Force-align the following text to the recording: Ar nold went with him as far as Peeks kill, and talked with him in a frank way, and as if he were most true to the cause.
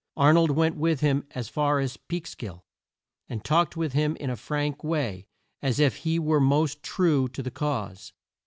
Ar 0.17 0.33
nold 0.33 0.49
went 0.49 0.77
with 0.77 1.01
him 1.01 1.25
as 1.35 1.47
far 1.47 1.79
as 1.79 1.95
Peeks 1.95 2.33
kill, 2.33 2.65
and 3.29 3.43
talked 3.45 3.77
with 3.77 3.93
him 3.93 4.15
in 4.15 4.31
a 4.31 4.35
frank 4.35 4.83
way, 4.83 5.27
and 5.61 5.69
as 5.69 5.79
if 5.79 5.97
he 5.97 6.17
were 6.17 6.39
most 6.41 6.81
true 6.81 7.27
to 7.27 7.43
the 7.43 7.51
cause. 7.51 8.11